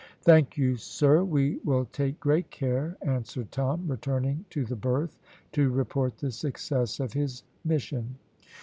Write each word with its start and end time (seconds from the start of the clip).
"Thank 0.23 0.57
you, 0.57 0.77
sir, 0.77 1.23
we 1.23 1.59
will 1.63 1.85
take 1.85 2.19
great 2.19 2.49
care," 2.49 2.97
answered 3.03 3.51
Tom, 3.51 3.87
returning 3.87 4.45
to 4.49 4.65
the 4.65 4.75
berth 4.75 5.19
to 5.51 5.69
report 5.69 6.17
the 6.17 6.31
success 6.31 6.99
of 6.99 7.13
his 7.13 7.43
mission. 7.63 8.15